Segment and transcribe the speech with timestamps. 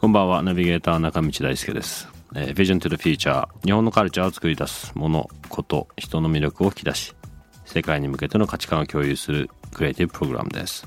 [0.00, 2.08] こんばんは、ナビゲーター中道大輔です。
[2.34, 7.14] えー、Vision to the Future 日本のカルチャーを作り出すもの、こと、人の魅力を引き出し
[7.64, 10.84] 世界に向けての価値観を共有するクリエイティブプログラムです。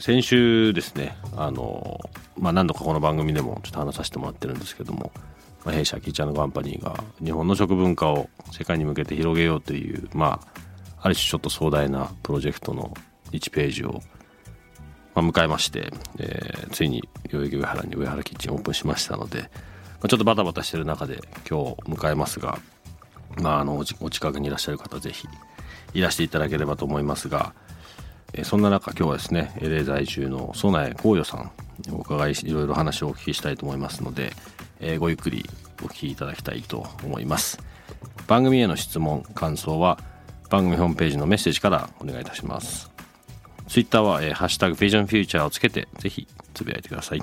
[0.00, 2.00] 先週ですねあの、
[2.36, 5.12] まあ、何度かこの番組でもちょっと話させてもらってるんですけども、
[5.64, 10.60] まあ、弊社キーチャーのカンパニーが日本の食文化を世界に向けて広げようというまあ
[11.02, 12.92] ある種ちょっと壮大なプロジェクトの
[13.30, 14.00] 1ページを
[15.14, 19.46] まあ、迎えまして、えーついに代々木上原に上原キッチンオープンしましたので、ま
[20.04, 22.58] あ、ちょっとバタバタしてる中で今日迎えますが、
[23.40, 25.28] まあ、あのお近くにいらっしゃる方ぜひ
[25.92, 27.54] いらしていただければと思いますが、
[28.32, 31.52] えーそんな中今日はですね LA 在住の曽苗光代さん
[31.86, 34.32] にお伺いいろいろ話をお聞きしたいと思いますので、
[34.80, 35.48] えーごゆっくり
[35.82, 37.58] お聞きいただきたいと思います。
[38.26, 39.98] 番組への質問感想は
[40.50, 42.93] 番組ホームページのメッセージからお願いいたします。
[43.68, 47.22] ツイッターは、えーハッシュタグビジョンフューチャーをつけて、ぜひつぶやいてください。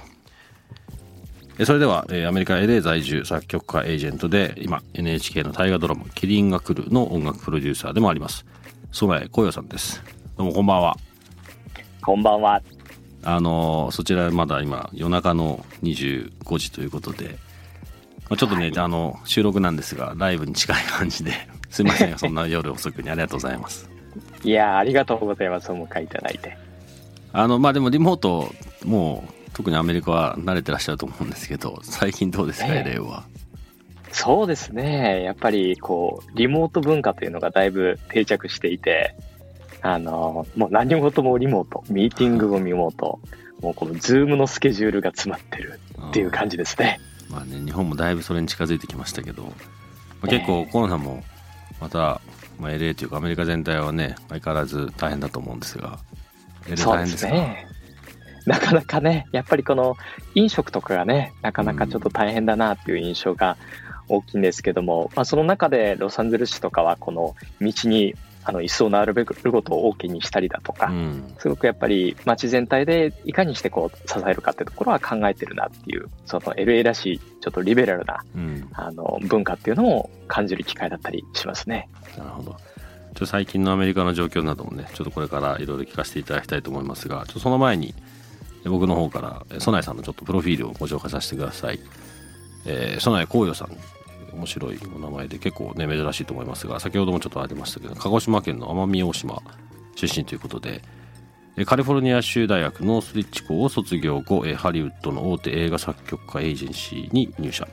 [1.60, 8.46] えーそれでは、えーアメリカ LA 在住作曲家エージェントで、今 NHK の大河ドラマ、キリンが来るの音楽プロデューサーでもあります。
[8.92, 10.02] 曽苗光代さんです。
[10.38, 10.98] どうもこんばんは。
[12.04, 12.62] こんばんは。
[13.24, 17.38] あのーそちらまだ今夜中の25時ということで、
[18.30, 21.34] まあ、ちょっとね、あの収録なんですがライブに近い感じで
[21.70, 23.91] すいません そんな夜遅くにありがとうございます
[24.44, 25.72] いやーありがとうございます。
[25.72, 26.58] お迎えいただいて。
[27.34, 33.26] あのまあでもリモートもう特にアメリカは慣れてらっしゃると思うんですけど最近どうですか、ええ LA は？
[34.12, 35.24] そうですね。
[35.24, 39.16] やっぱり、こう、リモート文化というのがだいぶ定着していて、
[39.82, 43.20] あの、もう何事もリモート、ミーティングもリモート、
[43.62, 45.80] もうこのズームのスケジュールが詰まってる
[46.10, 47.00] っていう感じですね。
[47.30, 49.52] まあね日本もだいぶそれに近づいてきましたけど、ま
[50.24, 51.24] あ、結構ええコロナも
[51.80, 52.20] また、
[52.60, 56.00] まあ、LA というかアメリカ全体はね相変わらず大変だと思うんですが
[56.66, 57.68] LA そうで大変ですね。
[58.46, 59.98] なかなかね、やっぱりこの
[60.34, 63.56] 飲食とかがね、なかなかちょっと大変だなっていう印象が
[64.08, 71.36] 大きいんですけども、まあ、その中でロサンゼルス市とかはこの道にあの椅子を並べることを OK にしたりだとか、うん。
[71.38, 78.68] すごくやっぱり街全体でいかにしてこう支えるかってところは考えてるなっていう、その LA らしいちょっとリベラルなうん。
[78.74, 81.90] あの文化っていうのを感じる機会だったりしますね。
[82.18, 82.52] なるほど。
[82.52, 87.94] ちょっと最近のアメリカの状況などもねちょっとこれからいろいろ聞かせていただきたいと思いますがちょっとその前に
[88.66, 91.80] え僕の方からえ曽苗さんのちょっとプロフィールをご紹介させてください、
[92.66, 93.78] えー、曽苗光代さん
[94.34, 99.42] 面白いお名前で結構ね珍しいと思いますが先ほどもちょっとありましたけど鹿児島県の奄美大島
[99.96, 100.82] 出身ということで
[101.66, 107.68] カリフォルニア州大学ノースリッチ校を卒業後ハリウッドの大手映画作曲家エージェンシーに入社。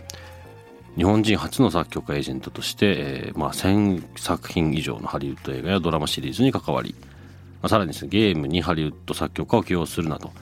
[0.97, 10.33] 日本人初の作曲家エージェントとして、えーまあ、1000作品以上のハリウッド映画やドラマシリーズに関わり、まあ、さらにですねゲームにハリウッド作曲家を起用するなど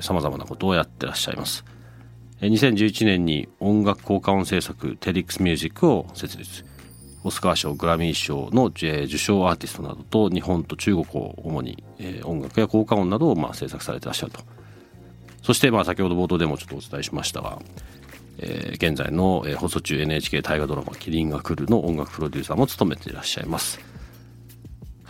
[0.00, 1.64] さまざまなことをやってらっしゃいます。
[2.40, 6.64] 2011年に音楽効果音制作テリックスミュージックを設立。
[7.22, 11.84] オスカー賞グラミー賞の、受賞アーティストなどと日本と中国を主に、
[12.24, 14.40] 音楽や効果音などをまあ制作されてらっしゃると。
[15.42, 17.58] そしてまあ先ほど冒頭でもちょっとお伝えしましたが、
[18.38, 23.80] えー現在の、え放送中 NHK 大河ドラマ「キリンが来る」の音楽プロデューサーも務めていらっしゃいます、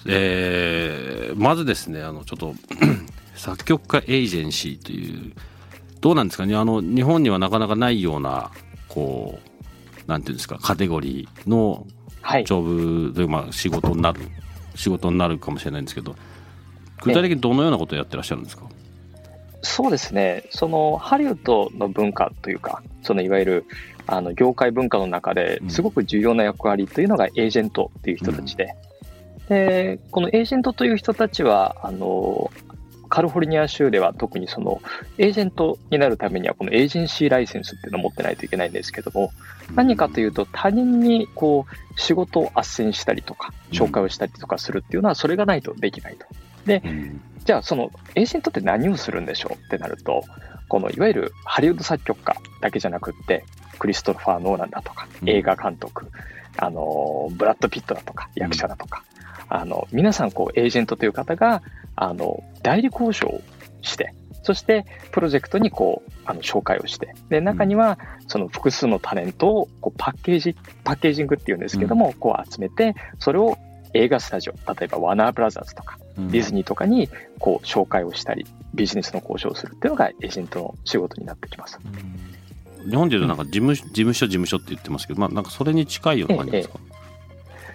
[0.06, 2.54] えーまずですねあのちょっと
[3.36, 5.32] 作曲家エージェンシーという
[6.00, 6.56] どうなんですかね。
[6.56, 8.50] あの日本にはなかなかないような
[8.88, 9.38] こ
[10.06, 11.86] うなんていうんですかカテゴリーの
[12.22, 12.44] はい。
[12.44, 14.20] ジョブで、まあ、仕事になる
[14.74, 16.16] 仕事になるかもしれないんですけど
[17.02, 18.64] 具体的にどのようなことをやってらっしゃるんですか、
[19.62, 20.44] そうですね。
[20.50, 23.64] そのハリウッドの文化というか、そのいわゆる
[24.06, 25.70] あの業界文化の中でうん。
[25.70, 28.74] すごく重要な役割というのがエージェントっていう人たちで、
[29.48, 32.50] でこのエージェントという人たちはあの
[33.10, 34.80] カリフォルニア州では特にその
[35.18, 39.32] エージェントになるためにはこのエージェンシーライセンスっていうのを持ってないといけないんですけども、
[39.74, 46.26] 何かというと他人にこう仕事を斡旋したりとか紹介をしたりとかするっていうのはそれがないとできないと。
[46.84, 47.20] うん。
[47.44, 50.22] じゃあそのエージェントって何をするんでしょうってなると
[50.68, 53.44] このいわゆるハリウッド作曲家だけじゃなくって
[53.78, 55.28] クリストファー・ノーランだとかうん。
[55.28, 56.06] 映画監督、
[56.56, 59.02] あのブラッド・ピットだとか役者だとか、
[59.50, 61.62] あの皆さんこうエージェントという方が
[61.96, 63.42] あの代理交渉を
[63.82, 67.98] してそしてプロジェクトにこうあの紹介をしてで中には
[68.28, 73.58] その複数のタレントをこうパッケージパッケージングっていうんですけども、こう集めてそれを
[73.92, 77.08] 映画スタジオ例えばワーナーブラザーズとかディズニーとかに
[77.38, 81.78] こう紹介をしたりビジネスの交渉をするっていうのがエージェントの仕事になってきます。
[82.88, 86.99] 日本でいうとなんか事務,、事務所事務所って言ってますけど、まあ、なんかそれに近いような感じですか、ええ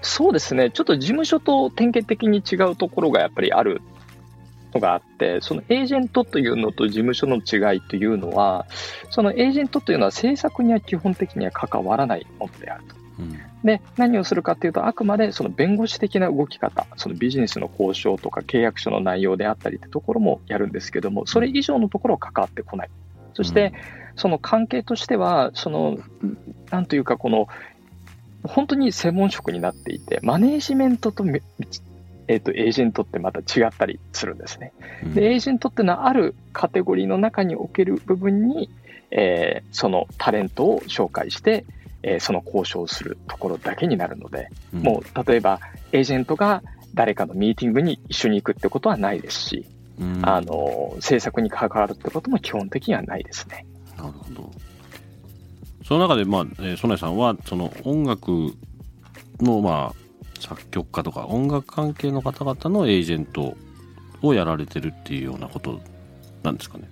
[0.05, 3.81] そうですね、ちょっと事務所と典型的に違うところがやっぱりある
[4.73, 8.67] のがあって、そのエージェントというのと事務所の違いというのは、
[9.09, 12.95] そのエージェントというのは制作には基本的には関わらないものであると。
[13.17, 22.89] うん、で何をするかというと、あくまでその弁護士的な動き方、そのビジネスの交渉とか契約書の内容であったりというところもやるんですけども、それ以上のところは関わってこない。
[23.33, 23.73] そして、
[24.15, 25.97] その関係としては、その、
[26.69, 27.47] なんというか、この
[28.47, 31.23] 本当に専門職になっていて、マネージメントと,、
[32.27, 34.73] えーと、エージェントってまた違ったりするんですね。
[35.13, 38.69] で、エージェントっていうのはあるカテゴリーの中における部分に、
[39.11, 41.65] えー、そのタレントを紹介して、
[42.03, 45.59] えー、その交渉をするところだけになるので、うん、もう例えば
[45.91, 46.61] エージェントが
[46.93, 49.65] 誰かのミーティングに一緒に行くってことはないですし、
[49.99, 53.65] うん、あの制作に関わるってことも基本的にはないですね。
[53.97, 54.51] なるほど
[55.87, 58.55] その中で、まあ、えー、曽根さんは、その音楽
[59.39, 63.55] の、まあ、作曲家とか音楽関係の方々のエージェント
[64.21, 65.79] をやられてるっていうようなこと
[66.43, 66.89] なんですかね。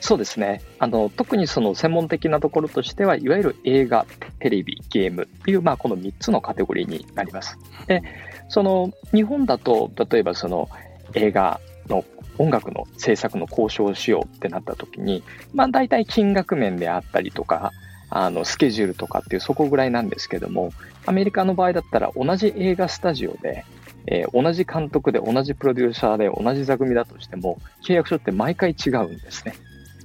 [0.00, 4.06] そうですねあの特にその専門的なところとしてはいわゆる映画、
[4.38, 7.58] テレビ、ゲームっていう、まあ、この3つのカテゴリーになります。
[7.86, 8.02] で
[8.48, 10.68] その日本だと例えばその
[11.14, 12.04] 映画の
[12.38, 17.72] 音楽の制作の交渉をしようってなった時に、まあ、大体金額面であったりとか
[18.10, 20.72] あのスケジュールとかっていうそこぐらいなんですけども
[21.06, 23.64] アメリカの場合だったら同じ映画スタジオで、
[24.06, 29.54] えー、同じ監督で同じプロデューサーで同じ座組だとしても契約書って毎回違うんですね。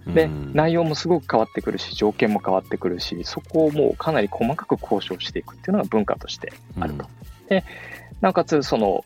[0.05, 7.05] で、内容もすごく変わってくるし、条件も変わってくるし、そこをもうかなり細かく交渉していくっていうのが文化としてあると。
[7.47, 7.63] で、
[8.19, 9.05] なおかつ、その、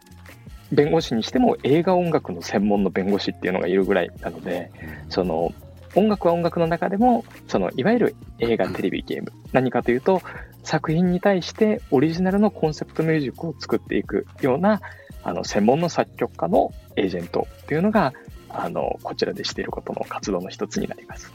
[0.71, 4.71] 弁護士にしても映画音楽の専門の弁護士っていうのがいるぐらいなので、
[5.09, 5.53] その
[5.95, 10.21] 音楽は音楽の中でも、そのいわゆる映画、テレビ、ゲーム、何かというと、
[10.63, 14.81] 作品に対してオリジナルのコンセプトミュージックを作っていくような、
[15.23, 18.13] あの専門の作曲家のエージェントというのが、
[18.49, 21.31] あのこちらでしていることの活動の一つになります。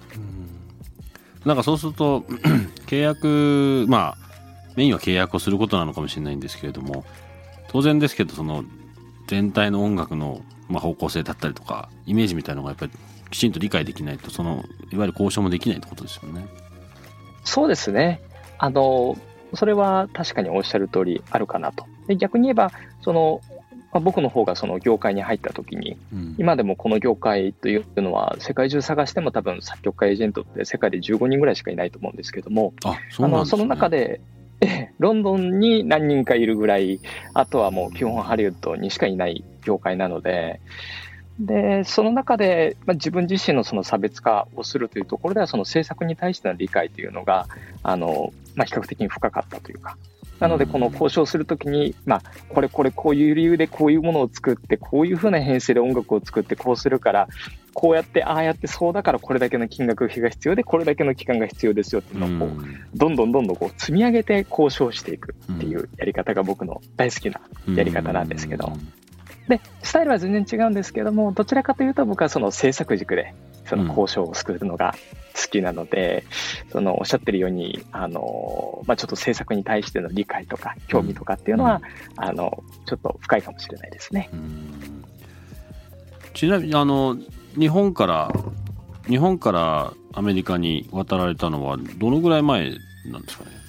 [1.45, 2.21] なんかそうすると
[2.87, 4.33] 契約まあ
[4.77, 7.05] メインは契約をすることなのかもしれないんですけれども
[7.69, 8.65] 当然ですけどその
[9.27, 12.93] 全体の音楽の、まあ、方向性だったりとかイメージみたいなのがやっぱり
[13.33, 16.47] きちんと理解できないと、その、いわゆる交渉もできないってことですよね。
[17.45, 18.21] そうですね。
[18.59, 19.17] あの、
[19.55, 21.87] それは確かにおっしゃる通りあるかなと。
[22.07, 22.71] で逆に言えば、
[23.01, 23.41] その、
[23.93, 34.21] まあ、僕の方がその業界に入った時に、うん、今でもこの業界というのは世界中探しても多分作曲家エージェントって世界で15人ぐらいしかいないと思うんですけども、あそ、ね、のその中で、
[34.99, 37.01] ロンドンに何人かいるぐらい、
[37.35, 40.61] あとはもう基本ハリウッドにしかいない業界なので、
[41.39, 47.47] で、その中で、まあ、自分自身のその差別化をするというところでは、その政策に対しての理解というのが、
[47.83, 49.97] あの、まあ、比較的に深かったというか、
[50.43, 57.29] なので、この交渉するときに、まあ、これこれこういう理由でこういうものを作って、こういうふうな編成で音楽を作って、こうするから、
[57.75, 67.41] こうやって、ああやって、そうだからこれだけの金額費が必要で、これだけの期間が必要ですよっていうのをこう、どんどんどんどんこう積み上げて交渉していくっていうやり方が僕の大好きな
[67.75, 68.73] やり方なんですけど。
[69.49, 73.35] で、スタイルは全然違うんですけども、どちらかというと僕はその制作軸で、
[73.67, 74.95] その交渉を作るのが
[75.35, 76.25] 好きなので、
[76.67, 81.81] うん、そのおっしゃってるように、あの、まあ、ちょっと制作に対しての理解とか興味とかっていうのは、
[82.19, 84.31] うん、あの、ちょっと深いかもしれないですね。
[86.35, 87.17] ちなみに、あの、
[87.59, 88.33] 日本から、
[89.09, 92.71] 日本からアメリカに渡られたのはどのぐらい前
[93.07, 93.62] なんですかね？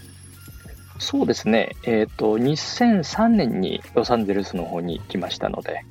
[1.03, 5.83] そうですね、えっ、ー、と、2003年にロサンゼルスの方に来ましたので、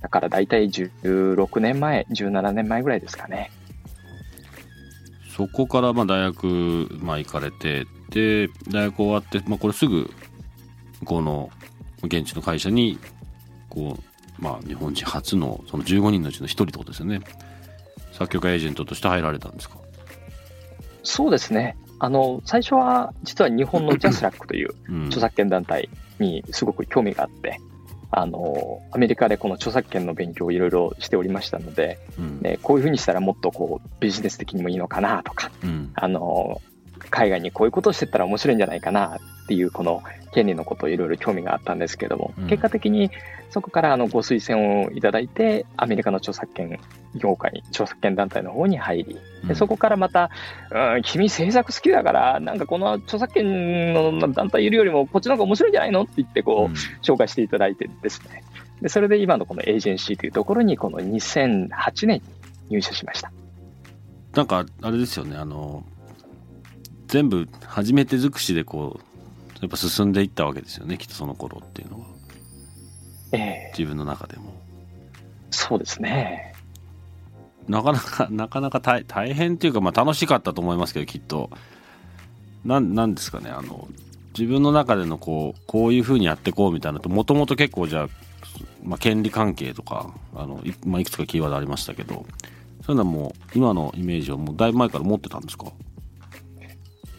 [0.00, 3.50] だから大体16年前、17年前ぐらいですかね。
[5.36, 10.08] そこからまあ大学、まあ、行かれて、で、大学終わって、まあ、これすぐ、
[11.04, 11.50] この
[12.04, 12.96] 現地の会社に、
[13.68, 17.20] こう、まあ、日本人初のその15人のうちの1人ってことですよね。
[18.12, 19.78] 作曲家エージェントとして入られたんですか？
[21.02, 21.76] そうですね。
[22.00, 24.74] あの、最初は実は日本のジャスラックという
[25.06, 25.88] 著作権団体
[26.18, 27.60] にすごく興味があって、
[28.10, 36.60] あの、アメリカでこの著作権の勉強をいろいろしておりましたので、うん、ね、こういうふうにしたらもっとこうビジネス的にもいいのかなとか、うん、あの、
[37.10, 40.02] 海外にこういうことをしてったら面白いんじゃないかなっていうこの
[40.32, 43.10] 権利のことをいろいろ興味があったんですけども、うん、結果的に
[43.50, 46.78] そこからあのご推薦をいただいて、アメリカの著作権
[47.16, 50.30] 業界、著作権団体の方に入り、でそこからまた、
[50.70, 58.44] うん、君制作好きだから、なんかこの著作権の団体いるよりもこっちの方が面白いんじゃないのって言ってこう、うん、紹介していただいてですね。
[58.80, 62.22] で、それで今のこのエージェンシーというところにこの2008年に
[62.70, 63.32] 入社しました。
[64.34, 65.84] なんかあれですよね、あの、
[67.08, 72.19] 全部初めて尽くしでこう、やっぱ進んでいったわけですよね、きっとその頃っていうのは。
[73.32, 74.52] ええ自分の中でも。
[75.50, 76.54] そうですね。
[77.68, 81.50] なかなか、 なかなか大大変っていうか、まあ楽しかったと思いますけど、きっと。
[82.64, 83.88] なん、なんですかね、あの、
[84.38, 88.08] 自分の中でのこう、こういうふうにやっていこうみたいなと、もともと結構じゃあ、
[88.82, 92.26] まあ、権利関係とか、あの、い,、まあ、いくつかキーワードありましたけど、
[92.84, 95.66] そういうのはもう、今のイメージをもうだいぶ前から持ってたんですか？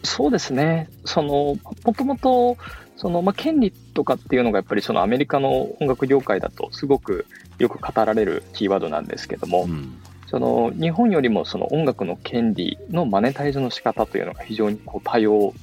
[0.03, 0.89] そうですね。
[1.05, 2.57] その、もともと、
[2.95, 7.25] その、まあ、権利とかっていうのがやっぱりそのアメリカの音楽業界だとすごく
[7.57, 9.97] よく語られるキーワードなんですけども、うん。
[10.27, 15.53] その日本よりもその音楽の権利のマネタイズの仕方というのが非常にこう多様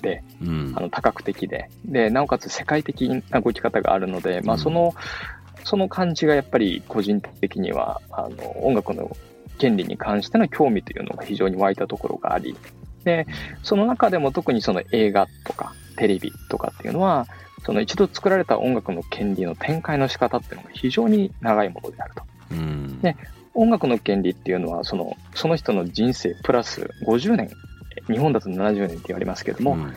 [0.00, 1.68] で、うん、あの多角的で。
[1.84, 4.94] でなおかつ世界的な動き方があるので、まあ、その、
[5.58, 9.14] うん、その感じがやっぱり個人的にはあの音楽の
[9.58, 12.56] 権利に関しての興味というのが非常に湧いたところがあり
[13.06, 13.26] で
[13.62, 17.26] その中でも特にその映画とかテレビとかっていうのは
[17.64, 22.22] その一度作られた音楽の権利の展開の仕方っていうのが非常に長いものであると。
[22.50, 23.16] うん、で
[23.54, 27.50] 音楽の権利っていうのはそのその人の人生プラス50年
[28.08, 29.94] 日本だと70年って言われますけども、うん、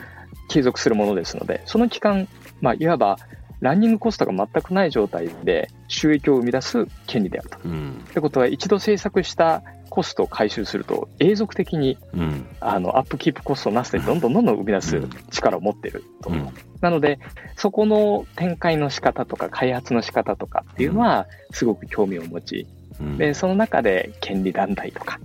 [0.48, 2.28] 継続するものですのでその期間、
[2.60, 3.18] まあ、いわば
[3.60, 7.58] ランニングコストが全くない状態で収益を生み出す権利であると。
[7.64, 16.48] うん、ってことは一度制作したコストを回収すると永続的に、うん、あのアップキープコストなしでどんどんどんどん生み出す力を持っていると、うん、
[16.80, 17.18] なので
[17.56, 22.66] そこの展開の仕方とか開発の仕方とかっていうのはすごく興味を持ち、
[23.00, 25.20] うん、でその中で権利団体とか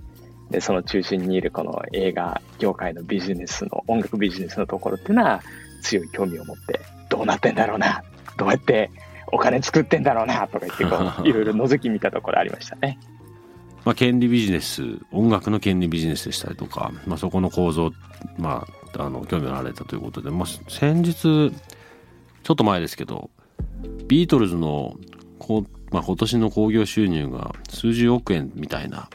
[0.50, 5.42] でその中心にいるこの映画業界のビジネスの音楽ビジネスのところっていうのは
[5.82, 8.02] 強い興味を持ってどうなってんだろうな
[8.36, 8.90] どうやって
[9.32, 12.98] お金作ってんだろうなとか言ってこう いろいろ覗き見たところありましたね。
[13.86, 17.92] まあ、権利ビジネス音楽の権利ビジネスでしたりとか、まあ、そこの構造、
[18.36, 18.66] ま
[18.98, 21.52] あ、あの興味があられたということで、まあ、先日
[22.42, 23.30] ちょっと前ですけど
[24.08, 24.96] ビートルズの
[25.38, 29.08] こう、まあ、今年の興行収入が数十億円みたいな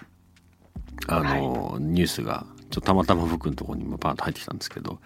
[1.08, 5.00] あの、はい、ニュースがちょっとたまたま僕のところにもパンと入ってきたんですけど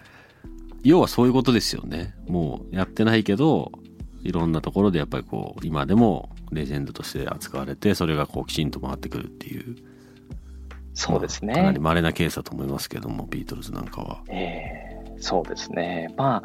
[0.84, 2.14] 要はそういうことですよね。
[2.28, 3.72] もうやってないけど
[4.22, 9.76] いろんなところでやっぱりこう今でもレジェンドとして扱われてそれがこうきちんと回ってくるっていう
[10.94, 14.22] そうですね、まあ、かなり稀なケースだと思いますけどもビートルズなんかは。
[14.28, 16.42] えー、そうですねまあ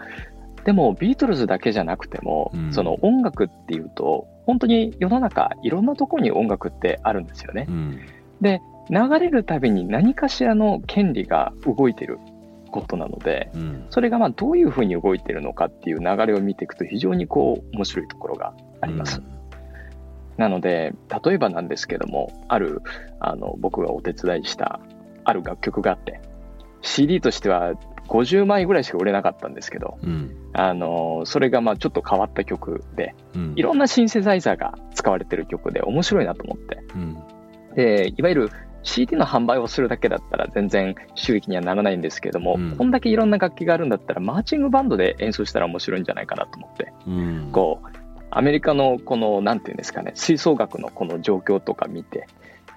[0.66, 7.66] でもビートルズだけじゃなくても、うん、その音楽っていうと本当に世の中いろんなところに音楽ってあるんですよね。
[7.68, 8.00] うん、
[8.42, 12.20] で流れるたびに何かしらの権利が動いてる
[12.72, 19.20] ことなので、うん、それがまあどういうふうに動いてるのかっていう流れを見ていくと非常にこう面白いところがあります。
[19.20, 19.41] うん
[20.42, 22.82] なので、例えばなんですけども、ある、
[23.20, 24.80] あの、僕がお手伝いした
[25.24, 26.20] ある楽曲があって、
[26.82, 27.76] CD としては
[28.08, 37.18] 50枚ぐらいしか売れなかったんですけど、うん、あの、それがまあちょっと変わった曲で、うん、いろんなシンセサイザーが使われてる曲で面白いなと思って、うん、
[37.76, 48.01] で、いわゆる CD の販売をするだけだったら全然収益にはならないんですけども、うん、こんだけいろんな楽器があるんだったらマーチングバンドで演奏したら面白いんじゃないかなと思って、うん、こう
[48.32, 52.28] アメリカのこの、なんていうんですかね、吹奏楽のこの状況とか見て、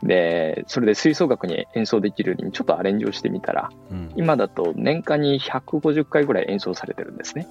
[0.03, 7.49] で、それで吹奏楽に演奏できるようにちょっとアレンジをしてみたら、うん、今だと年間に150回ぐらい演奏されてるんですね。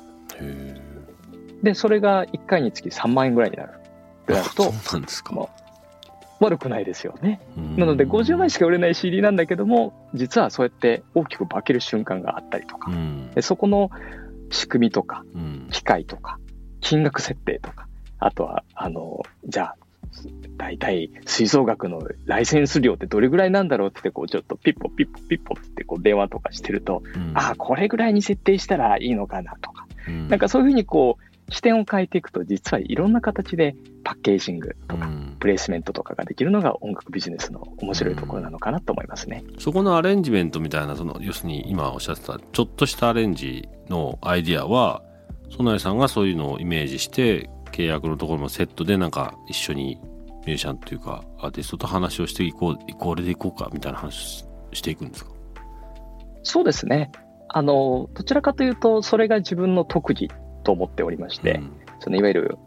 [1.64, 3.72] で、それが1回につき3万円ぐらいになる。
[4.28, 5.34] となると、そうなんですか。
[6.40, 7.40] 悪くないですよね。
[7.78, 12.92] なので50枚しか売れない CD なんだけども、実はそうやって大きく化ける瞬間があったりとか、
[13.34, 13.90] でそこの
[14.52, 15.24] 仕組みとか、
[15.72, 16.38] 機械とか、
[16.82, 17.88] 金額設定とか、
[18.26, 19.76] あとは、あの、じゃあ、
[20.58, 45.02] 大体吹奏楽のライセンス料ってどれぐらいなんだろうってこうちょっとピッポピッポピッポってこう電話とかしてると、うん、ああこれぐらいに設定したらいいのかなとか、うん、なんかそういうふうにこう視点を変えていくと実はいろんな形でパッケージングとか、プレイスメントとかができるのが音楽ビジネスの面白いところなのかなと思いますね、うん、そこのアレンジメントみたいなその要するに今おっしゃってたちょっとしたアレンジのアイディアは
[45.50, 50.00] 曽成さんがそういうのをイメージして契約のところもセットでなんか一緒に
[50.46, 55.32] ミュージシャンというかアーティストと話をしていこう、これでいこうかみたいな話していくんですか？
[56.44, 57.12] そうですね。
[57.50, 60.30] あの、どちらかというと、それが自分の特技
[60.64, 62.58] と思っておりまして、うん、そのいわゆる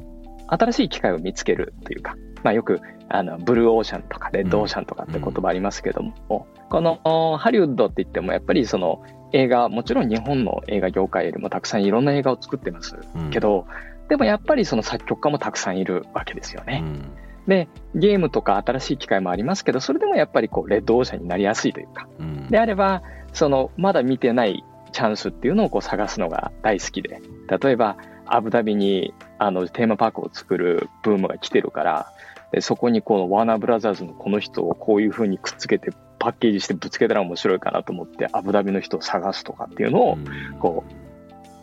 [0.49, 12.97] 新しい機会を見つけるというか、まあ、よくあのブルーオーシャンとかレッドオーシャンとかって言葉ありますけども、うん、このハリウッドって言ってもやっぱりその映画もちろん日本の映画業界よりもたくさんいろんな映画を作ってます
[13.33, 13.75] けど、うん、
[14.09, 16.81] でもやっぱりその作曲家もたくさんいるわけですよね。
[16.85, 17.11] うん、
[17.49, 22.09] でゲームとか新しい機会もありますけどそれでもやっぱりこうレッドオーシャンになりやすいというか、
[22.51, 27.21] であればそのまだ見てないチャンスっていうのをこう探すのが大好きで。
[27.49, 27.97] 例えば
[28.27, 32.13] アブダビにあのテーマパークを作るブームが来てるから
[32.53, 40.19] でそこにこのワーナーブラザーズのこの人をこういうふうにくっつけてパッケージしてぶつけたら面白いかなと思ってアブダビの人を探すとかっていうのを
[40.61, 41.06] こう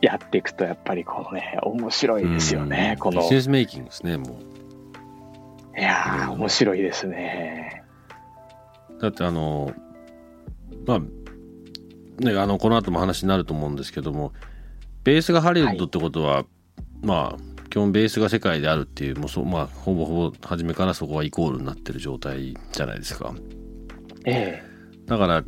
[0.04, 3.22] やっていくとやっぱりこのね面白いですよね、この。
[3.22, 4.38] ビジネスメイキングですねも
[5.76, 5.80] う。
[5.80, 7.84] いやー面白いですね。
[9.00, 9.72] だってあの
[10.86, 11.00] まあ
[12.22, 14.34] ねあのこの後も話になると思うんですけども
[15.06, 16.46] ベースがハリウッドってことは、はい、
[17.02, 23.34] まあ基本ベースが世界であるっていうもうそ、まあ、ほぼほぼ初めからそこはイコールになってる状態じゃないですか。
[24.26, 24.64] ええ、
[25.06, 25.44] だから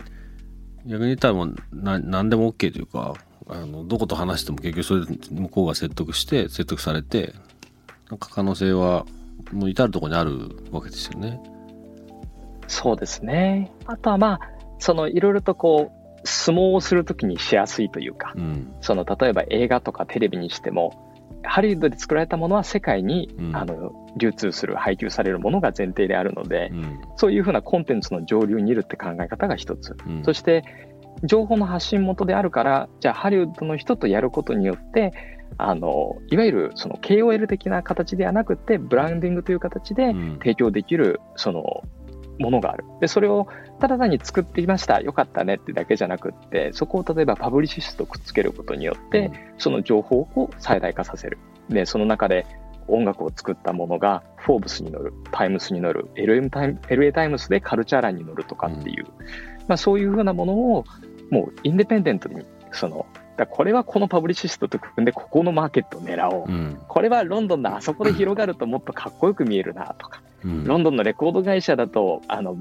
[0.86, 3.16] 逆に言ったらもうな何でも OK というか
[3.48, 7.34] あのどこと話しても結局それで向こうが説得して説得されて
[8.10, 9.06] なんか可能性は
[9.52, 11.40] もう至るところにあるわけですよね。
[12.68, 13.72] そうですね。
[13.86, 14.40] あとはまあ
[14.80, 15.92] そのいろいろとこ
[16.24, 30.64] う相撲をするときにしやすいというか、うん、その例えば映画とかテレビにしてもハリウッドで作られたものは世界に、うん、あの流通する配給されるものが前提であるので、うん、そういうふうなコンテンツの上流にいるって考え方が一つ、そして
[31.24, 35.14] 情報の発信元であるからじゃあハリウッドの人とやることによって
[35.58, 41.84] あのいわゆるその KOL 的な形ではなくてブランディングという形で提供できるその
[42.40, 42.86] ものがある。
[43.00, 43.48] で、それを
[43.80, 45.56] ただ単に作っていました、よかったね。
[45.56, 51.38] ってだけじゃなくって、そこを例えばパブリシストとくっつけることによって、その情報を最大化させる。
[51.70, 52.46] で、その中で
[52.88, 59.06] 音楽を作ったものが、フォーブスに乗る、タイムスに乗る、LA タイムスでカルチャー欄に乗るとかっていう、
[59.68, 60.86] まあそういうふうなものを、
[61.30, 63.06] もうインデペンデントに、その、
[63.38, 72.58] だこれはこのパブリシストと組んでここのマーケットを狙おう、うん、これはロンドンのあそこで広がるともっとかっこよく見えるなとか、ロンドンのレコード会社だとあの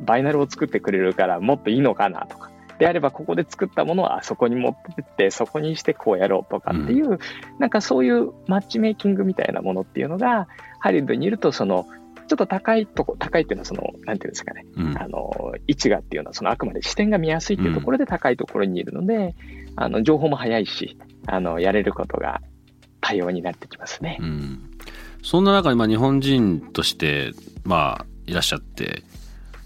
[0.00, 2.50] バイナルを作ってくれるからもっといいのかなとか。
[2.78, 7.18] であればここで作ったものはあそこに持ってってそこにしてこうやろうとかっていう、うん、
[7.58, 10.46] なんかそういうマッチメイキングみたいなものっていうのが
[10.78, 11.86] ハリウッドにいるとその
[12.26, 19.34] ちょっと高いとこ、高いっていうのはその、なんていうんですかね、うん、あの、位置がっていうのはそのあくまで視点が見やすいっていうところで高いところにいるので、うん、
[19.76, 22.40] あの、情報も早いし、あの、やれることが
[23.00, 24.18] 多様になってきますね。
[24.20, 24.70] うん。
[25.22, 27.32] そんな中に、まあ、日本人として、
[27.64, 29.02] まあ、いらっしゃって、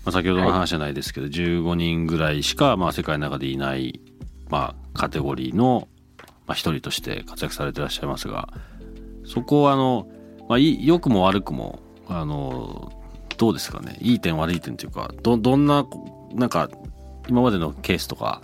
[0.04, 4.00] まあ、先ほどの話じゃないですけど、はい、15人ぐらいしか、まあ、世界の中でいない、
[4.48, 5.88] まあ、カテゴリーの、
[6.46, 8.48] まあ、一人として活躍されてらっしゃいますが、
[9.24, 10.08] そこは、あの、
[10.48, 11.78] まあ、良くも悪くも、
[12.10, 12.92] あの、
[13.38, 13.96] どうですかね？
[14.00, 15.86] いい点悪い点というか、ど、どんな、
[16.34, 16.68] なんか、
[17.28, 18.42] 今までのケースとか、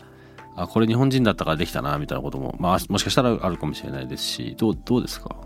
[0.55, 5.37] あ、これ日本人だったからできたな、みたいなことも、まあ、もしかしたらあるかもしれないですし、どう、どうですか？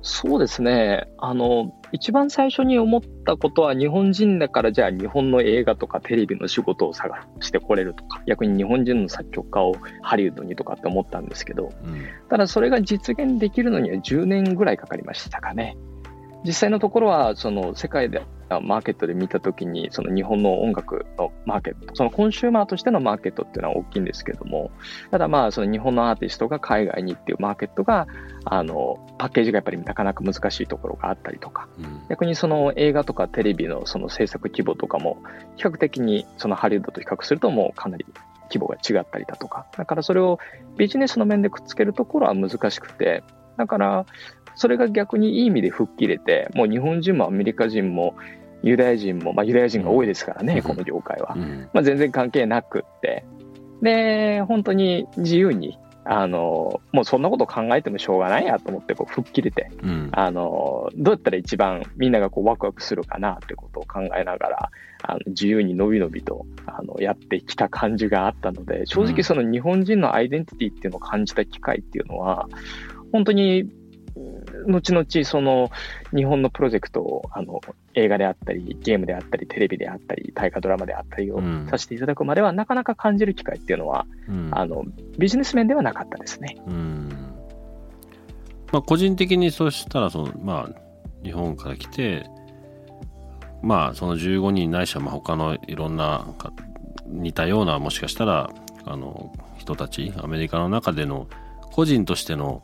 [0.00, 1.08] そうですね。
[1.18, 15.76] あの、一番最初に思ったことは、日本人だからじゃあ日本の映画とかテレビの仕事を探してこれるとか、逆に日本人の作曲家をハリウッドにとかって思ったんですけど、うん、ただそれが実現できるのには10年ぐらいかかりましたかね。
[16.44, 18.22] 実際のところは、その世界で
[18.60, 24.70] マーケットで見たときに、その日本の音楽のマーケット、そのコンシューマーとしてのマーケットっていうのは大きいんですけども、
[25.10, 28.06] ただまあ、その日本のアーティストが海外にっていうマーケットが、
[28.44, 35.18] あの、パッケージがやっぱりなかなか難しいところがあったりとか、うん、逆にその映画とかテレビのその制作規模とかも、
[35.56, 38.06] 比較的にそのハリウッドと比較するともうかなり
[38.52, 40.38] 規模が違ったりだとか、だからそれを
[40.76, 43.22] ビジネスの面でくっつけるところは難しくて、
[43.56, 44.06] だから、
[44.54, 48.14] それが逆にいい意味で吹っ切れて、もう日本人もアメリカ人も
[48.62, 51.34] ユダヤ人も、まあ、ユダヤ人が多いですからね、うん、この業界は。
[51.36, 53.24] うん、まあ、全然関係なくって。
[53.82, 64.70] で、本当に自由に、あの、もうそんなこと考えてもしょうがないやと思って、こう、吹っ切れて、うん、あの、どうやったら一番みんながこう、ワクワクするかなってことを考えながら、
[65.04, 72.48] あの自由にのびのびと、あの、やってきた感じがあったので、正直その日本人のアイデンティティっていうのを感じた機会っていうのは、
[73.10, 73.70] 本当に
[74.66, 75.70] 後々その
[76.14, 77.60] 日本のプロジェクトをあの
[77.94, 84.84] 映画であったりゲームであったりテレビであったり大河ドラマであったりをさせていただくまでは、なかなか感じる機会っていうのは、うん、あの
[85.18, 86.56] ビジネス面ではなかったですね。
[86.66, 87.08] うん。
[88.72, 92.26] まあ、個人的にそうしたらその、まあ、日本から来て、
[93.62, 96.26] まあ、その15人ないしはまあ他のいろんな
[97.06, 98.50] 似たようなもしかしたら
[98.84, 101.28] あの人たちアメリカの中での
[101.70, 102.62] 個人としての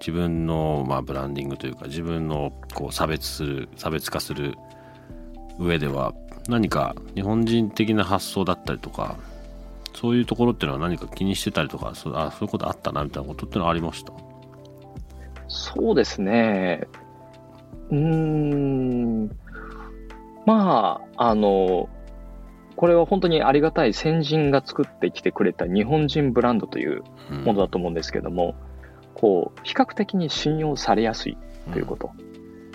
[0.00, 4.56] 自分のまあブランディングというか自分のこう差別する差別化する
[5.58, 6.12] 上では
[6.48, 9.16] 何か日本人的な発想だったりとか
[9.94, 14.12] そういうところっていうのは何か気にしてたりとかそうあそういうことあったなみたいなことってのはありました？
[15.52, 16.86] そうですね。
[17.90, 19.26] うん。
[20.46, 21.88] まあ、あの、
[22.76, 27.02] これは本当にありがたい先人が作ってきてくれた日本人ブランドという
[27.44, 28.54] ものだと思うんですけども、
[29.14, 31.36] こう、比較的に信用されやすい
[31.72, 32.10] ということ。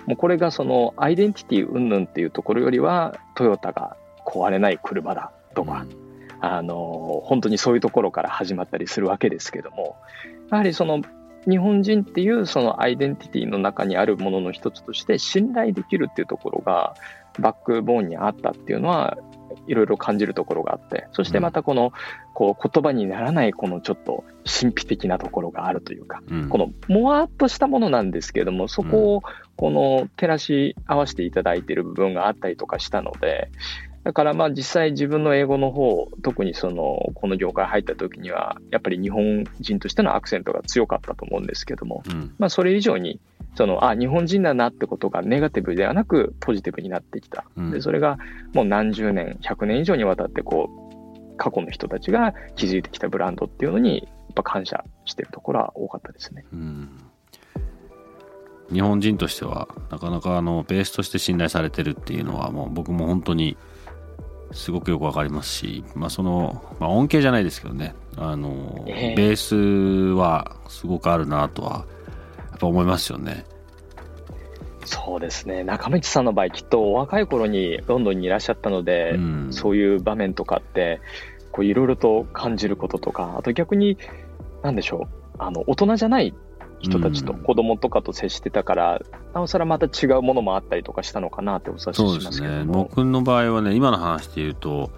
[0.06, 5.86] もうこれがそのアイデンティティ云々っていうところよりは、トヨタが壊れない車だとか、
[6.41, 9.95] あの、本当にそういうところから始まったりするわけですけども、
[10.52, 11.02] やはりその
[11.50, 16.95] 日本人っていうそのアイデンティティの中にあるものの一つとして信頼できるっていうところが
[17.39, 19.17] バックボーンにあったっていうのは
[19.67, 21.93] いろいろ感じるところがあってそしてまたこの
[22.34, 26.49] こう言葉にならないこのちょっと神秘的なところがあるというか、うん。
[26.49, 29.23] このもわっとしたものなんですけれどもそこを
[29.56, 33.49] この照らし合わせていただいている部分があったりとかしたので
[34.06, 42.36] だからまあ実際自分の英語の方特にそのこの業界入った時にはやっぱり日本人としてのアクセントが強かったと思うんですけども、うん。
[42.38, 43.20] まあ、それ以上に
[43.56, 47.72] そのあ日本人だなってことがネガティブではなくポジティブになってきた、うん。
[47.72, 48.20] でそれが
[48.54, 50.70] もう何十年100年以上にわたってこ
[51.34, 56.46] う過去の人たちが築いてきたブランドっていうのにやっぱ感謝してるところは多かったですね。
[56.54, 56.89] うん。
[58.72, 63.58] 日本人としてはなかなかあのベースとして信頼されてるっていうのはもう僕も本当に
[64.52, 67.96] すごくよくわかりますし、まあ、その、まあ、恩恵じゃないですけどね。
[68.18, 69.16] あの、ええ。
[69.16, 69.56] ベース
[70.16, 71.86] はすごくあるなとは
[72.52, 73.46] やっぱ思いますよね。
[74.86, 75.64] そうですね。
[75.64, 79.48] 中道さんの場合きっとお若い頃にロンドンにいらっしゃったので、うん。
[79.52, 81.02] そういう場面とかって
[81.52, 83.98] こういろいろと感じることとかあと逆に
[84.62, 85.16] 何でしょう。
[85.38, 86.34] あの大人じゃない
[86.80, 87.40] 人たちとうん。
[87.40, 89.02] 子供とかと接してたから、
[89.34, 92.64] なおさらまた違うものもあったりとかしたのかなってお察ししまそうですね。
[92.66, 94.92] 僕の場合はね今の話で言うと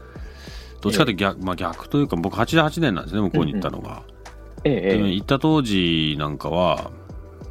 [0.81, 4.03] どっちかというと逆,、まあ、逆というか僕88年なんですね向こうに行ったのが。
[4.63, 5.03] ええええ。
[5.03, 6.91] で行った当時なんかは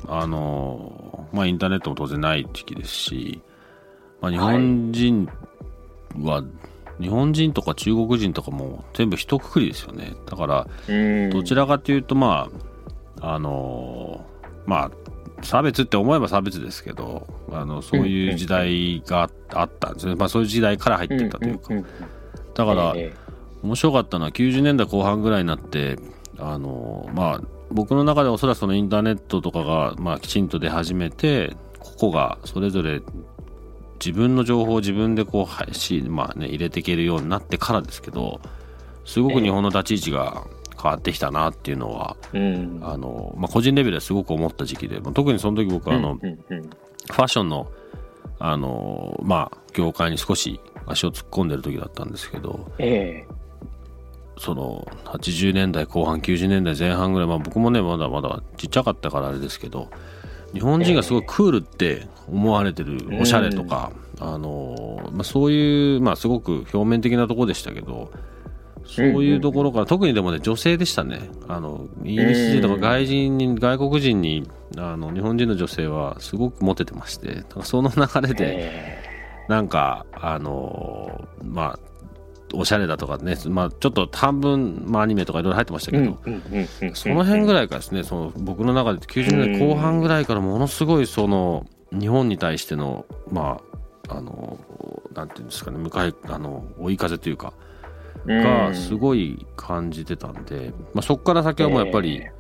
[0.08, 3.42] あの、まあ、インターネットも当然ない時期ですし、
[4.20, 5.28] まあ、日本人
[6.20, 6.42] は、
[7.00, 10.14] 日本人とか中国人とかも全部一括りですよね。
[10.26, 11.30] だからうん。
[11.30, 12.75] どちらかというとまあ
[13.20, 14.24] あの
[14.66, 14.90] まあ
[15.42, 21.74] 差別って思えば差別ですけどあのそういう時代があったんですね、まあ、そういう時代から入ってたというか、
[22.54, 23.26] だから、ええ
[23.66, 25.98] 面白かったのは90年代後半ぐらいになって
[26.38, 33.02] あのまあ僕の中ではおそらくそのインターネットとかが、まあ、きちんと出始めて個々がそれぞれ
[33.98, 38.40] 自分の情報を自分でこう配信、まあね、入れていけるようになってからですけど
[39.04, 40.44] すごく日本の立ち位置が
[40.86, 42.78] 変わってきたなっていうのは、うん。
[42.82, 46.62] あのまあ、個人レベルですごく思った時期で、まあ特にその時僕はあの、うんうんうん。
[46.62, 47.70] ファッションの
[48.38, 53.26] あの、まあ、業界に少し足を突っ込んでる時だったんですけどええ。
[54.38, 59.88] その80年代後半90年代前半ぐらい、まあ、僕もねまだまだちっちゃかったからあれですけど
[60.52, 68.10] 日本人がすごいクールって思われてるおしゃれとか、あのまあ、そういう、まあ、すごく表面的なところでしたけど
[68.86, 71.30] そういうところから、特にでもね女性でしたね。
[71.48, 79.06] あのイギリス人とか外人に、外国人にあの日本人の女性はすごくモテてましてその流れで、え
[79.48, 81.78] なんか、あのーまあ、
[82.54, 93.60] おしゃれだとかね、まあ、ちょっと半分、まあ、アニメとかいろいろ入ってましたえけど、その辺ぐらいからですね、その僕の中で90年代後半ぐらいからものすごいその日本に対しての、ま
[94.08, 94.58] あ、あの、
[95.14, 97.52] なんていうんですかね、向かい、あの、追い風というか、
[98.26, 102.32] がすごい感じてたんで、まあ、そこから先はもうやっぱり、え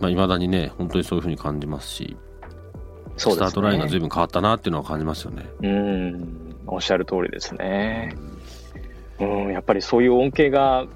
[0.00, 2.16] まあ、未だにね、本当にそういうふうに感じますし、
[3.16, 3.36] そうね。
[3.36, 5.46] スタートラインが随分変わったなっていうのは感じますよね。
[5.62, 8.14] うん、おっしゃる通りですね。
[9.20, 10.86] うん、やっぱりそういう恩恵が、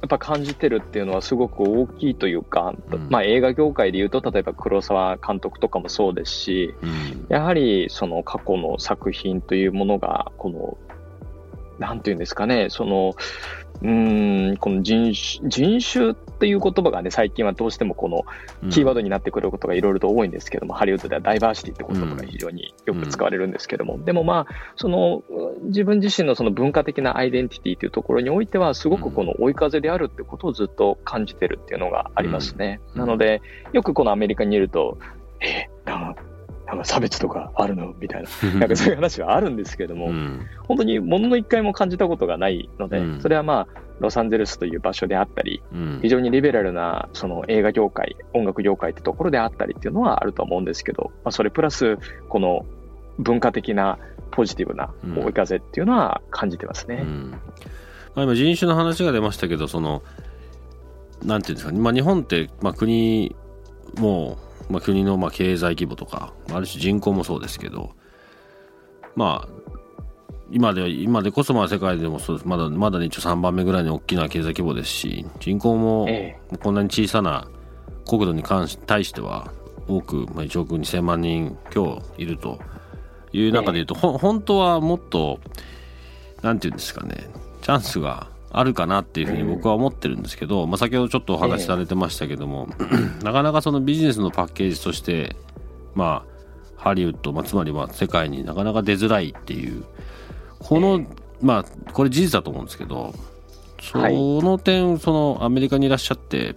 [0.00, 3.08] やっぱ感じてるっていうのはすごく大きいというか、うん。
[3.10, 7.26] まあ映画業界で言うと、例えば黒沢監督とかもそうですし、うん。
[7.28, 10.78] やはりその過去の作品というものが、この、
[11.78, 13.14] なんていうんですかね、その、
[13.82, 18.22] うーん、この人種、人種っていう言葉がね、最近はどうしてもこの
[18.70, 25.22] キーワードになってくることがいろいろと多いんですけども、ハリウッドではダイバーシティって言葉が非常によく使われるんですけども、でもまあ、その
[25.64, 32.80] 自分自身のその文化的なアイデンティティというところにおいては、すごくこの追い風であるってことをずっと感じてるっていうのがありますね。
[32.94, 33.00] うん。
[33.00, 34.98] なので、よくこのアメリカにいると、
[35.40, 35.68] え
[36.66, 37.94] なんか差別とかあるの？
[37.98, 40.46] みたいな、なんかそういう話はあるんですけども、うん。
[40.66, 43.20] 本当にものの一回も感じたことがないので、うん。
[43.20, 45.98] それはまあ、ロサンゼルスという場所であったり、うん。
[46.02, 51.98] 非常にリベラルなその映画業界、音楽業界ってところであったりっていうのはあると思うんですけど、まあ、それプラス、
[52.28, 52.64] この
[53.18, 53.98] 文化的な
[54.30, 57.00] ポジティブな追い風っていうのは感じてますね。
[57.02, 57.30] うん。
[58.14, 60.02] まあ、今人種の話が出ましたけどその
[61.24, 63.36] なんていうんですかね、まあ、日本って、まあ、国
[63.96, 67.92] もう、まあ、国のまあ経済規模とかある種人口もそうですけど
[69.14, 69.64] まあ
[70.50, 77.48] 今で今でこそまあ世界でもそうまだまだ一応3番目ぐらいに大きな経済規模ですし人口もえこんなに小さな
[78.06, 79.52] 国土に関し対しては
[79.88, 82.58] 多く、まあ、1億2000万人強いると
[83.32, 85.40] いう中でいうと、ほん本当はもっと
[86.42, 87.28] なんていうんですかね
[87.62, 92.68] チャンスがあるかなっていうふうに僕は思ってるんですけど、まあ、先ほどちょっとお話しされてましたけども、
[93.22, 95.34] なかなかそのビジネスのパッケージとして
[95.94, 96.34] まあ
[96.76, 99.84] ハリウッド、まあ、つまりは世界になかなか出づらいっていう
[100.60, 101.04] この、
[101.42, 103.12] まあこれ事実だと思うんですけど
[103.80, 104.14] そはい。
[104.42, 106.54] の点、そのアメリカにいらっしゃって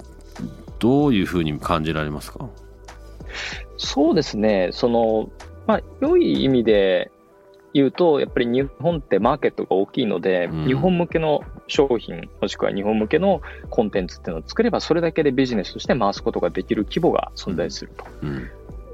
[0.79, 2.47] どういうふうに感じられますか？
[3.77, 5.29] そうですね、その、
[5.65, 7.11] まあ、良い意味で
[7.77, 10.65] 言うと、やっぱり日本ってマーケットが大きいので、うん。
[10.65, 18.05] 日本向けの商品、もしくは日本向けのコンテンツっていうのを作れば、それだけでビジネスとして回すことができる規模が存在すると。
[18.23, 18.49] うん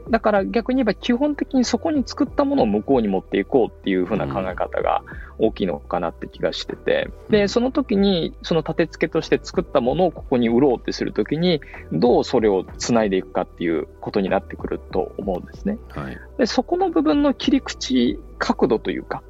[0.09, 5.01] だから逆に言えば、基本的にそこに作ったものを向こうに持っていこうっていう風な考え方が
[5.37, 7.31] 大きいのかなって気がしてて、うん。
[7.31, 11.61] で、その時に、その立て付けとして作ったものをここに売ろうってするときに、
[11.91, 15.77] どうそれをつないでいくかっていうことになってくると思うんですね。
[15.89, 16.17] はい。
[16.37, 19.23] で、そこの部分の切り口、角度というか、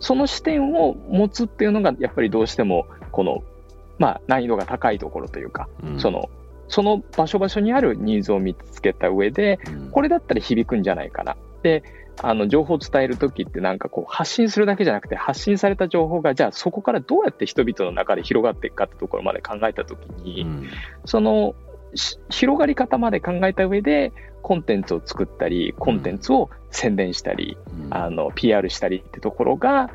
[0.00, 3.42] その視点を持つっていうのが、やっぱりどうしても、この、
[3.98, 6.00] まあ、難易度が高いところというか、うん。
[6.00, 6.28] その、
[6.68, 9.90] その場所場所にあるニーズを見つけた上で、うん。
[9.90, 11.36] これだったら響くんじゃないかな。
[11.62, 11.82] で、
[12.22, 20.68] あの、情報を伝えるときってなんかこう、発信するだけじゃなくて、発信された情報が、じゃあそこからどうやって人々の中で広がっていくかってところまで考えたときに、うん。
[21.04, 21.54] その
[21.94, 27.94] し広がり方まで考えた上で、コンテンツを作ったり、コンテンツを宣伝したり、うん。
[27.94, 29.90] あの、PR したりってところが、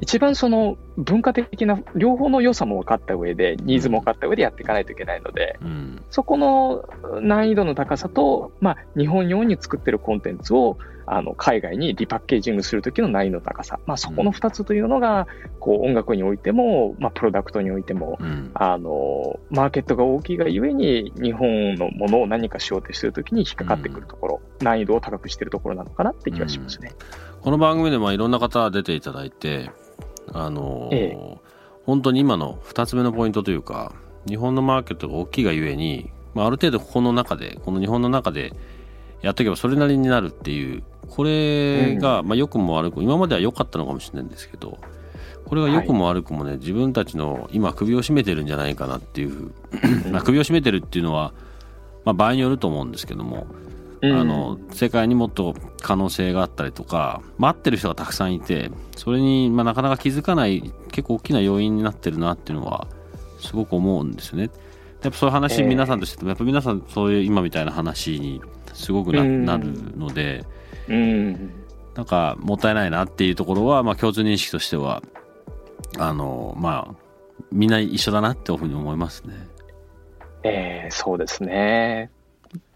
[0.00, 6.02] 一番その文化的な両方の良さも分かった上で、ニーズも分かった上でやっていかないといけないので、うん。
[6.10, 6.84] そこの
[7.20, 10.76] 難易度の高さと、まあ、日本用に作ってるコンテンツを
[11.06, 15.26] あの海外にリパッケージングするときの難易度の高さ、まあ、そこの2つというのが、
[15.60, 18.50] こう音楽においても、まあ、プロダクトにおいても、うん。
[18.54, 26.92] あのマーケットが大きいがゆえに、日本のものを何かしようとしてるときに引っかかってくるところ、難易度を高くしてるところなのかなって気がしますね。
[27.40, 29.70] この番組でもいろんな方出ていただいて
[30.32, 31.38] あのーえ。
[31.84, 33.92] 本当に今の2つ目のポイントというか
[34.28, 38.52] 日本のマーケットが大きいがゆえに、まあ、ある程度ここの中でこの日本の中で
[39.20, 44.78] やっていけばそれなりになるっていうこれが、まあ、良くも悪くも今までは良かったのかもしれないんですけど
[45.44, 49.52] これが良くも悪くもね、自分たちの今首を絞めてるんじゃないかなっていう、
[50.10, 51.34] まあ首を絞めてるっていうのは、
[52.04, 53.46] まあ、場合によると思うんですけども
[54.02, 62.88] うんあの世界にもっと可能性があったりとか待ってる人がたくさんいてそれに、まあ、なかなか気づかない結構大きな要因になってるなっていうのは
[63.38, 64.50] すごく思うんですよね。
[65.02, 68.40] やっぱそういう話、ええ皆さんとしてもやっぱ皆さんそういう今みたいな話に
[68.72, 70.44] すごくな,、うんなるので
[70.88, 71.50] うん
[71.94, 75.02] なんかもったいないなっていうところは、まあ、共通認識としては
[75.98, 76.94] あのまあ
[77.50, 79.34] みんな一緒だなっていうふうに思いますね。
[80.44, 82.10] えーそうですね。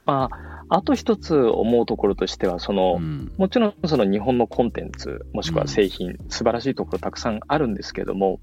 [0.07, 3.33] まあ、あと一つ思うところとしては、その、うん。
[3.37, 8.41] もちろんその日本のコンテンツ、もしくは製品、素晴らしいところたくさんあるんですけども、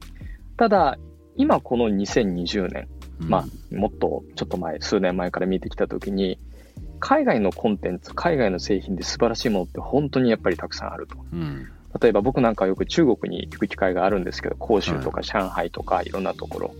[0.57, 0.97] ただ、
[1.35, 2.87] 今この2020年、
[3.19, 6.37] まあ、もっとちょっと前、数年前から見てきたときに、
[6.99, 11.17] 海外のコンテンツ、海外の製品で素晴らしいものって本当にやっぱりたくさんあると。
[11.33, 11.67] うん。
[12.01, 16.75] 例えば僕なんかはよく中国に行く機会があるんですけど、広州とか上海とかいろんなところ、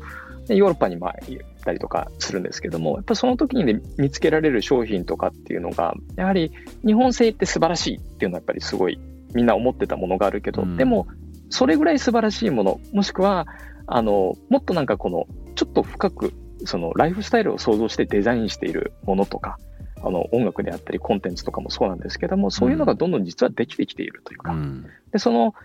[0.48, 6.52] でヨーロッパにまあ行ったりとかするんですけども、やっぱその時に、ね、見つけられる商品とかっていうのが、やはり
[6.86, 9.00] 日本製って素晴らしいっていうのはやっぱりすごい
[9.34, 10.78] みんな思ってたものがあるけど、うん。
[10.78, 11.08] でも
[11.50, 13.48] それぐらい素晴らしいもの、もしくは
[13.88, 16.34] あのもっとなんかこのちょっと深く
[16.66, 19.58] そのライフスタイルを想像してデザインしているものとか、
[20.02, 24.86] あの音楽であったりコンテンツとかもそうなんですけども、そういうのがどんどん実はできてきているというか、うん。
[25.12, 25.56] で、その、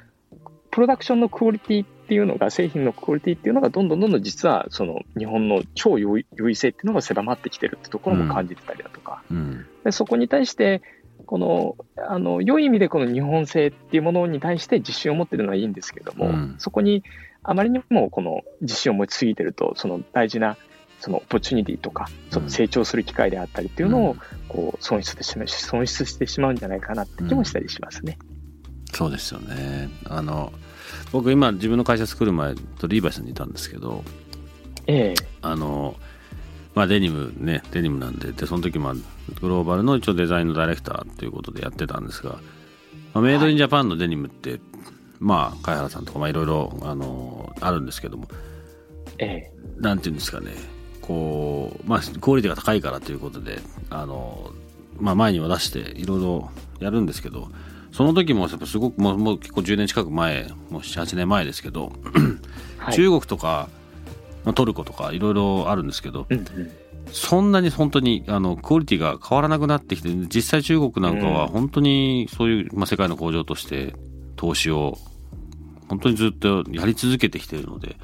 [0.70, 9.66] プロダクションのクオリティっていうのが、製品のクオリティっていうのが、どんどんどんどん実は、その、日本の超優位性っていうのが狭まってきてるってところも感じてたりだとか、うん。
[9.84, 10.82] でそこに対して、
[11.26, 16.54] この、あの、良い意味でこの日本製っていうものに対して自信を持ってるのはいいんですけども、うん。
[16.58, 17.04] そこに
[17.42, 20.56] あまりにもこの自信を持ちすぎてると、その大事な、
[21.00, 24.16] そのオポチュニティとか、その成長する機会であったりっていうのを、
[24.48, 28.18] こう、損失してしまう、損失してしまうんじゃないかなって気もしたりしますね。
[28.92, 29.88] そうですよね。
[30.06, 30.52] あの
[31.12, 34.04] 僕今自分の会社作る前とリーバイスにいたんですけど
[34.86, 35.26] ええ。
[35.42, 35.96] あの
[36.74, 38.94] まあデニムねデニムなんででその時まあ
[39.40, 42.32] グローバルの一応デザインのダイレクターということでやってたんですが、
[43.14, 44.60] まあ、メイドインジャパンのデニムって、
[45.18, 48.28] まあ貝原さんとかまあいろいろあのあるんですけども
[49.18, 49.52] ええ。
[49.78, 50.52] なんていうんですかね
[51.02, 54.52] こうまあクオリティが高いからということであの
[54.98, 57.48] まあ前には出していろいろやるんですけど
[57.92, 61.92] その時もやっぱすごくもうもう結構10年近く前もう78年前ですけど、
[62.78, 62.94] はい。
[62.96, 63.68] 中国とか、
[64.44, 66.70] まあ、トルコとかいろいろあるんですけどうんうん。
[67.10, 71.52] そんなに本当にあのクオリティが変わらなくなってきて実際中国なんかはうん。
[71.52, 73.94] 本当にそういう、まあ、世界の工場として
[74.36, 74.98] 投資を
[75.88, 77.96] 本当にずっとやり続けてきているので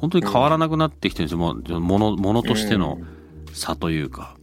[0.00, 2.98] 本当に変わらなくなってきてるんですよ、もうものものとしての
[3.52, 4.36] 差というか。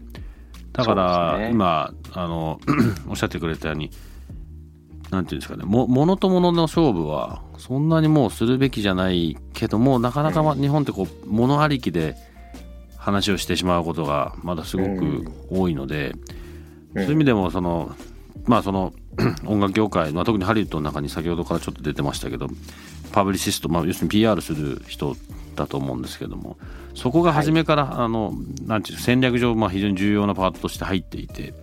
[0.74, 2.60] だから、今あの
[3.08, 3.92] おっしゃってくれたように
[5.12, 5.64] なんていうんですかね。
[5.66, 12.16] もものとものの勝負はそんなにもうするべきじゃないけどもなかなか日本ってこうものありきで
[12.98, 16.14] 話をしてしまうことがまだすごく多いので、
[16.96, 17.96] そういう意味でもその
[18.46, 18.94] まあその
[19.46, 22.50] 音楽業界、まあ、特にハリウッドの中に先ほどからちょっと出てましたけど
[23.12, 25.16] パブリシスト、まあ、要するに PR する人
[25.56, 26.58] だと思うんですけども
[26.96, 28.34] そこが初めから、あの
[28.66, 31.54] なんていう戦略上、まあ、非常に重要なパートとして入っていて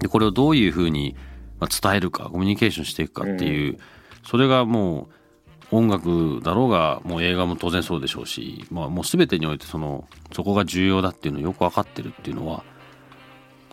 [0.00, 1.16] でこれをどういうふうに
[1.62, 3.78] まあ伝えるかコミュニケーションしていくかっていう、
[4.26, 5.08] それがも
[5.70, 12.64] う音楽だろうがもう映画も当然そうでしょうし、まあ、もう全てにおいてそのそこが重要だっていうのをよく分かってるっていうのは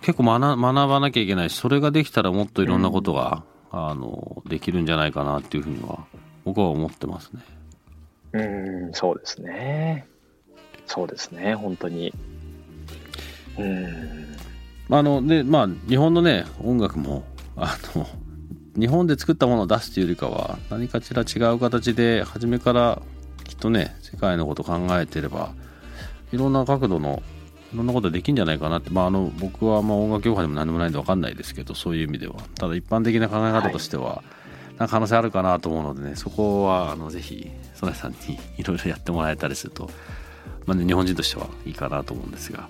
[0.01, 6.05] 結構学学ばなきゃいけないしそれができたらもっといろんなことが、あのできるんじゃないかなっていうふうには
[6.45, 7.41] 僕は思ってますね。
[8.33, 8.41] う
[8.89, 10.07] ん、そうですね。
[10.85, 12.13] そうですね、本当に。
[13.57, 14.37] うん、
[14.89, 17.23] あのでまあ日本のね音楽も
[17.59, 18.07] あの
[18.79, 23.01] 日本で作ったものを出すというよりかは何かしら違う形で初めから
[23.43, 25.51] きっとね世界のこと考えてれば
[26.31, 27.21] いろんな角度の
[27.73, 34.23] いろんなことできるんじゃないかなって、まあ、あの僕はまあ音楽業界でも何でもないんで分かんないですけどそういう意味ではただ一般的な考え方としては、
[34.77, 39.89] なんか可能性あるかなと思うのでねそこはあのぜひ曽根さんにいろいろやってもらえたりすると、
[40.65, 42.69] まあね、日本人としてはいいかなと思うんですが。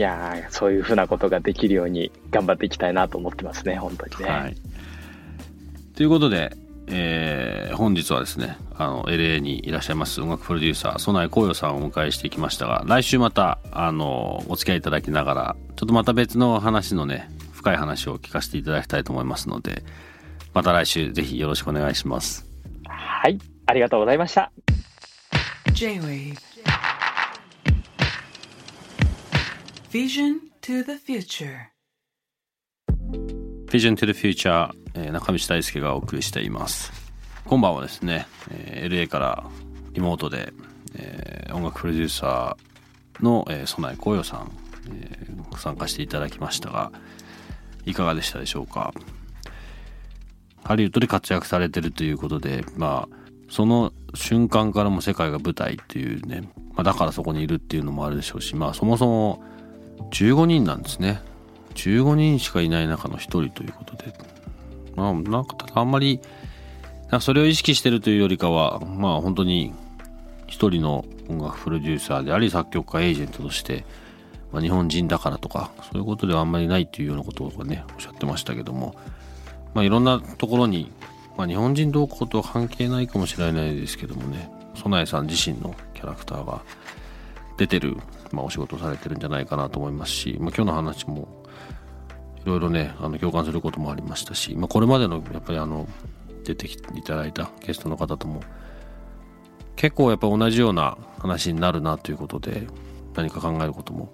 [0.00, 4.30] いやーそういうふうなことができるように頑張っていきたいなと思ってますね、本当にね。
[4.30, 4.56] はい。
[5.94, 19.82] ということで、えー本日はですね、あの、LA にいらっしゃいます音楽プロデューサー、曽内光陽さんをお迎えしてきましたが、来週また、あの、お付き合いいただきながら、ちょっとまた別の話のね、深い話を聞かせていただきたいと思いますので、
[20.54, 22.46] また来週ぜひよろしくお願いします。
[22.86, 24.50] はい、ありがとうございました。
[25.72, 26.49] J-Wave
[29.90, 31.68] Vision to the future
[33.66, 36.92] Vision to the Future、え中道大輔がお送りしています。
[37.46, 39.44] 今晩はですね、えー LA から
[39.92, 40.52] リモートで、
[40.94, 44.52] えー音楽プロデューサーの、えー、曽内光陽さん、
[44.92, 46.92] えー参加していただきましたが、
[47.84, 48.92] いかがでしたでしょうか？
[50.62, 53.16] ハリウッドで活躍されてるということで、まあ、
[53.50, 56.42] その瞬間からも世界が舞台っていうね、
[56.74, 59.42] まあ、だからそこにいるっていうのもあるでしょうし、まあ、そもそも
[60.10, 61.20] 15人なんですね。
[61.74, 64.12] 15人しかいない中の1人ということで、
[64.96, 66.20] まあ、なんかあんまり
[67.02, 69.72] なんかそれを意識してるというよりかはまあ本当に
[70.46, 73.84] 一人の音楽プロデューサーであり作曲家エージェントとして、
[74.52, 78.96] まあ、日本人だからとかそういうことではあんまりないというようなことをねおっしゃってましたけども、
[79.74, 80.90] まあ、いろんなところに、
[81.36, 84.50] まあ、日本人同行とは関係ないかもしれないですけどもね。
[84.74, 86.62] 曽内さん自身のキャラクターが
[87.58, 87.96] 出てる、
[88.32, 91.44] まあ、お仕事されてるんじゃないかなと思いますし、まあ、今日の話も
[92.44, 95.86] いろいろねあの共感することもありましたし、まあ、これまでのやっぱりあの
[96.44, 98.40] 出てきていただいたゲストの方とも
[99.76, 102.66] 結構やっぱ同じような話になるなということで
[103.14, 104.12] 何か考えることも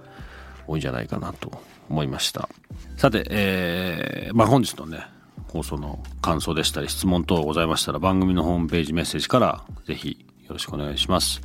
[0.67, 1.51] 多いんじゃないかなと
[1.89, 2.49] 思いました。
[2.97, 5.07] さて、えーまあ、本日のね
[5.49, 11.41] 放送の感想でしたり質問等ございましたら番組のホームページメッセージからぜひよろしくお願いします。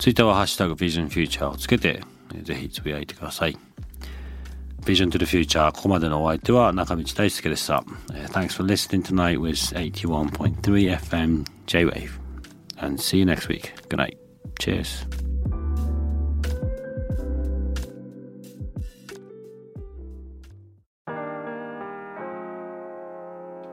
[0.00, 2.00] ツイッターはハッシュタグ VisionFuture をつけて
[2.42, 3.58] ぜひつぶやいてください
[4.80, 7.84] Vision to the Future ここまでのお相手は中道大輔でした。
[8.30, 12.18] Thanks for listening tonight with 81.3 FM J-Wave
[12.78, 13.74] and see you next week.
[13.90, 14.16] Good night.
[14.58, 15.06] Cheers.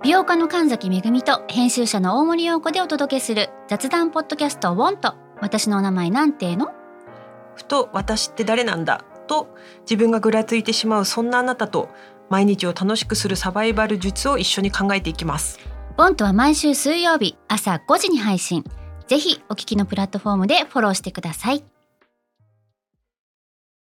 [0.03, 6.73] 美容家の神崎めぐみと編集者の大森洋子でお届けする雑談ポッドキャスト「ウォンと私のお名前なんての?
[7.55, 9.03] ふと私って誰なんだ？
[9.27, 11.89] と自分がぐらついてしまうそんなあなたと
[12.29, 15.59] 毎日を楽しくするサバイバル術を一緒に考えていきます。
[15.97, 18.63] ウォンとは毎週水曜日朝5時に配信。
[19.07, 21.63] ぜひお聞きのプラットフォームでフォローしてください